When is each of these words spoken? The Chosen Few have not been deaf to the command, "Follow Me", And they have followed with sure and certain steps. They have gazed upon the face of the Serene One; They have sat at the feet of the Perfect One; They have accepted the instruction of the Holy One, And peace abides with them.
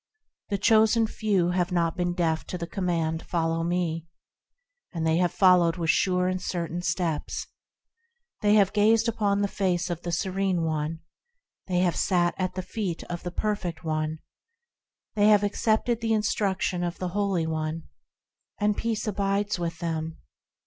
The 0.49 0.57
Chosen 0.57 1.05
Few 1.05 1.51
have 1.51 1.71
not 1.71 1.95
been 1.95 2.15
deaf 2.15 2.43
to 2.47 2.57
the 2.57 2.65
command, 2.65 3.21
"Follow 3.21 3.63
Me", 3.63 4.07
And 4.91 5.05
they 5.05 5.17
have 5.17 5.31
followed 5.31 5.77
with 5.77 5.91
sure 5.91 6.27
and 6.27 6.41
certain 6.41 6.81
steps. 6.81 7.45
They 8.41 8.55
have 8.55 8.73
gazed 8.73 9.07
upon 9.07 9.41
the 9.43 9.47
face 9.47 9.91
of 9.91 10.01
the 10.01 10.11
Serene 10.11 10.63
One; 10.63 11.01
They 11.67 11.81
have 11.81 11.95
sat 11.95 12.33
at 12.39 12.55
the 12.55 12.63
feet 12.63 13.03
of 13.11 13.21
the 13.21 13.29
Perfect 13.29 13.83
One; 13.83 14.17
They 15.13 15.27
have 15.27 15.43
accepted 15.43 16.01
the 16.01 16.13
instruction 16.13 16.83
of 16.83 16.97
the 16.97 17.09
Holy 17.09 17.45
One, 17.45 17.83
And 18.59 18.75
peace 18.75 19.05
abides 19.07 19.59
with 19.59 19.77
them. 19.77 20.17